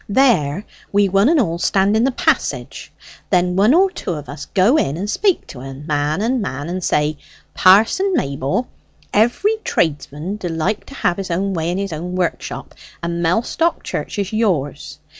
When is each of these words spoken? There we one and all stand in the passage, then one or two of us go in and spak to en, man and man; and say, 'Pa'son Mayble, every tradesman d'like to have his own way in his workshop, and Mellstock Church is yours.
There 0.09 0.65
we 0.91 1.07
one 1.09 1.29
and 1.29 1.39
all 1.39 1.59
stand 1.59 1.95
in 1.95 2.05
the 2.05 2.11
passage, 2.11 2.91
then 3.29 3.55
one 3.55 3.71
or 3.71 3.91
two 3.91 4.13
of 4.13 4.29
us 4.29 4.45
go 4.47 4.75
in 4.75 4.97
and 4.97 5.07
spak 5.07 5.45
to 5.49 5.61
en, 5.61 5.85
man 5.85 6.23
and 6.23 6.41
man; 6.41 6.69
and 6.69 6.83
say, 6.83 7.19
'Pa'son 7.53 8.15
Mayble, 8.15 8.67
every 9.13 9.57
tradesman 9.63 10.37
d'like 10.37 10.85
to 10.87 10.95
have 10.95 11.17
his 11.17 11.29
own 11.29 11.53
way 11.53 11.69
in 11.69 11.77
his 11.77 11.91
workshop, 11.93 12.73
and 13.03 13.21
Mellstock 13.23 13.83
Church 13.83 14.17
is 14.17 14.33
yours. 14.33 14.97